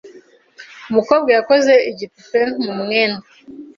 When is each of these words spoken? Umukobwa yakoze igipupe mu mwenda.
Umukobwa 0.89 1.29
yakoze 1.37 1.73
igipupe 1.91 2.41
mu 2.63 2.73
mwenda. 2.81 3.23